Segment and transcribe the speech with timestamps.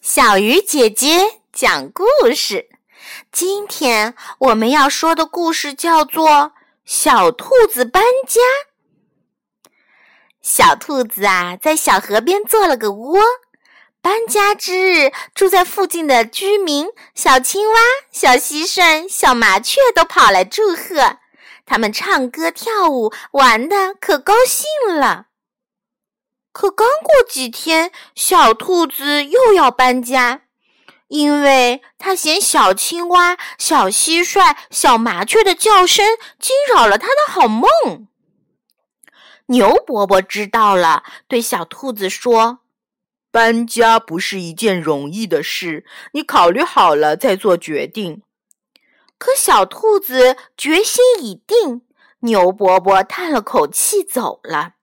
[0.00, 2.70] 小鱼姐姐讲故事。
[3.30, 6.26] 今天我们要说的故事叫做
[6.86, 8.40] 《小兔子搬家》。
[10.40, 13.20] 小兔子啊，在小河边做了个窝。
[14.00, 17.78] 搬家之日，住在附近的居民小青蛙、
[18.10, 21.18] 小蟋蟀、小麻雀都跑来祝贺。
[21.66, 25.26] 他们唱歌、跳舞，玩的可高兴了。
[26.52, 30.42] 可刚过几天，小兔子又要搬家，
[31.08, 36.04] 因为它嫌小青蛙、小蟋蟀、小麻雀的叫声
[36.38, 38.08] 惊扰了它的好梦。
[39.46, 42.60] 牛伯伯知道了，对小兔子说
[43.32, 48.22] ：“搬家不是一件容易的事，你考虑好了再做决定。”
[49.18, 51.82] 可小兔子决心已定，
[52.20, 54.74] 牛伯伯叹了口气走了。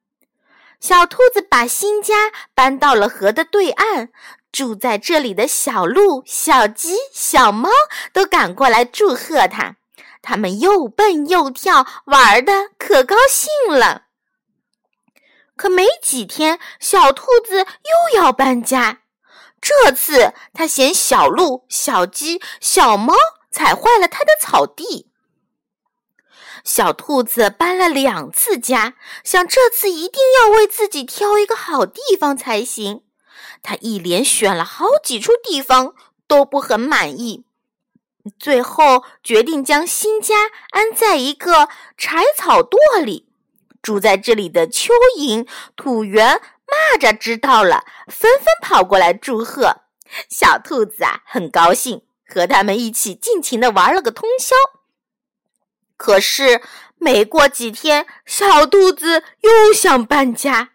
[0.80, 4.10] 小兔子把新家搬到了河的对岸，
[4.52, 7.70] 住在这里的小鹿、小鸡、小猫
[8.14, 9.78] 都赶过来祝贺它。
[10.22, 14.04] 它们又蹦又跳，玩的可高兴了。
[15.56, 19.00] 可没几天，小兔子又要搬家。
[19.60, 23.16] 这次，它嫌小鹿、小鸡、小猫
[23.50, 25.12] 踩坏了它的草地。
[26.68, 33.04] 小兔子搬了两次家，想这次一定要为自己挑一个好地方才行。
[33.64, 35.96] 他一连选了好几处地方，
[36.28, 37.46] 都不很满意，
[38.38, 40.36] 最后决定将新家
[40.72, 43.30] 安在一个柴草垛里。
[43.82, 49.84] 住在这里的蚯蚓、土猿、蚂蚱知道了，纷纷跑过来祝贺。
[50.28, 54.54] 小兔子啊，很高兴，和他们一起尽情的玩了个通宵。
[55.98, 56.62] 可是，
[56.98, 60.70] 没过几天，小兔子又想搬家，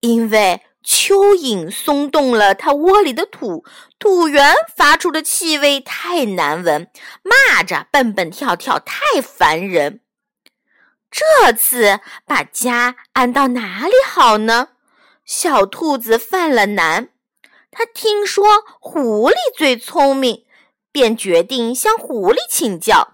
[0.00, 3.64] 因为蚯蚓松动了它窝里的土，
[3.98, 6.88] 土源发出的气味太难闻，
[7.22, 10.00] 蚂蚱蹦蹦跳跳太烦人。
[11.10, 14.70] 这次把家安到哪里好呢？
[15.24, 17.10] 小兔子犯了难。
[17.70, 18.44] 他听说
[18.80, 20.44] 狐狸最聪明，
[20.90, 23.11] 便决定向狐狸请教。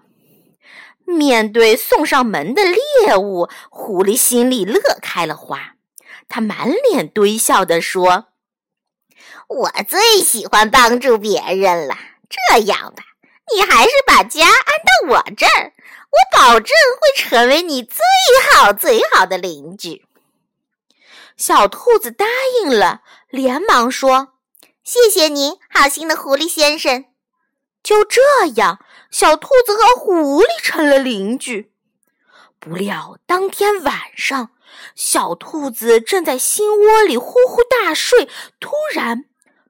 [1.09, 5.73] 面对送上门的猎物，狐狸心里乐开了花。
[6.27, 8.27] 他满脸堆笑地说
[9.49, 11.95] ：“我最喜欢帮助别人了。
[12.29, 13.03] 这样吧，
[13.53, 15.73] 你还是把家安到我这儿，
[16.11, 16.69] 我保证
[17.01, 17.99] 会成为你最
[18.53, 20.05] 好最好的邻居。”
[21.35, 22.25] 小兔子答
[22.61, 24.33] 应了，连忙说
[24.83, 27.05] ：“谢谢您，好心的狐狸先生。”
[27.83, 28.21] 就这
[28.55, 28.79] 样。
[29.11, 31.71] 小兔子和狐狸成了邻居。
[32.59, 34.51] 不料当天晚上，
[34.93, 38.29] 小兔子正在新窝里呼呼大睡，
[38.59, 39.25] 突然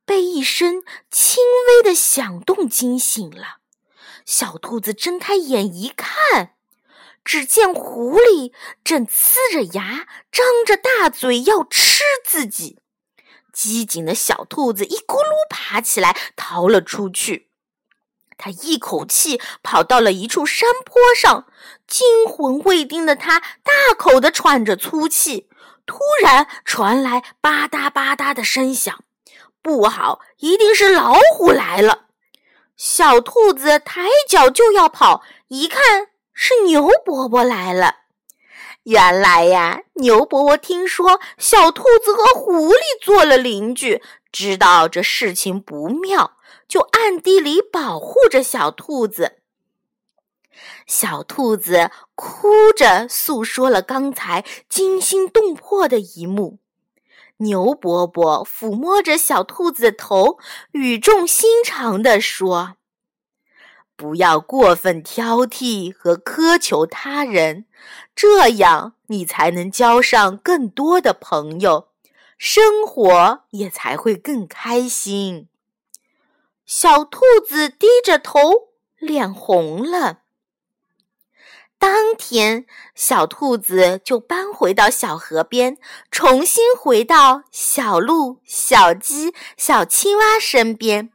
[0.06, 3.60] 被一声轻微的响动惊醒了。
[4.26, 6.56] 小兔子睁开眼一看，
[7.24, 8.52] 只见狐狸
[8.84, 12.80] 正呲着牙、张着大嘴要吃自己。
[13.54, 17.49] 机警的小兔子一咕噜爬起来，逃了出去。
[18.40, 21.46] 他一口气跑到了一处山坡上，
[21.86, 25.50] 惊魂未定的他大口的喘着粗气。
[25.86, 29.04] 突然传来吧嗒吧嗒的声响，
[29.62, 32.06] 不好，一定是老虎来了！
[32.78, 37.96] 小兔子抬脚就要跑，一看是牛伯伯来了。
[38.84, 44.02] 原来呀，牛伯伯听说小兔子和狐狸做了邻居，
[44.32, 46.38] 知道这事情不妙。
[46.70, 49.42] 就暗地里保护着小兔子。
[50.88, 56.60] 小兔子哭着诉说了刚才惊心动魄的一幕。
[57.38, 60.38] 牛伯伯抚摸着小兔子的头，
[60.74, 62.76] 语重心长地说
[63.96, 67.66] ：“不要过分挑剔和苛求他人，
[68.14, 71.88] 这样你才能交上更多的朋友，
[72.38, 75.48] 生活也才会更开心。”
[76.72, 78.70] 小兔子低着头，
[79.00, 80.20] 脸红了。
[81.80, 85.80] 当天，小兔子就搬回到小河边，
[86.12, 91.12] 重新回到小鹿、小鸡、小青蛙身边。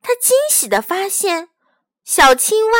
[0.00, 1.48] 他惊喜地发现，
[2.04, 2.78] 小青蛙、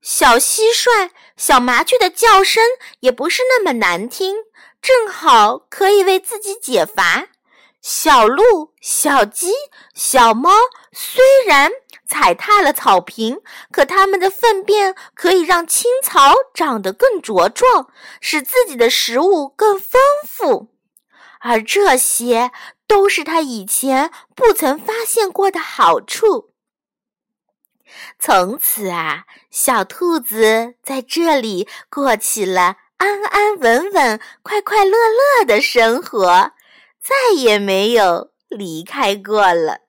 [0.00, 2.62] 小蟋蟀、小麻雀的叫声
[3.00, 4.36] 也不是那么难听，
[4.80, 7.26] 正好可以为自己解乏。
[7.82, 9.52] 小鹿、小鸡、
[9.92, 10.50] 小猫
[10.92, 11.72] 虽然
[12.06, 13.40] 踩踏了草坪，
[13.72, 17.88] 可它们的粪便可以让青草长得更茁壮，
[18.20, 20.68] 使自己的食物更丰富。
[21.40, 22.52] 而这些
[22.86, 26.52] 都是他以前不曾发现过的好处。
[28.16, 36.52] 从此啊，小兔子在这里过起了安安稳稳、快快乐乐的生活，
[37.02, 39.80] 再也没有离开过了。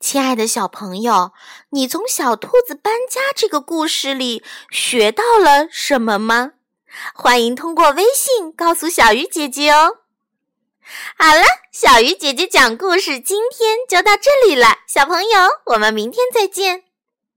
[0.00, 1.32] 亲爱的小朋友，
[1.70, 6.52] 你从小兔子搬家这个故事里学到了什么吗？
[7.14, 9.98] 欢迎通过微信告诉小鱼姐姐哦。
[11.16, 11.42] 好了，
[11.72, 16.84] 小鱼姐姐讲故事今天就到这里了，小朋友，我们明天再见。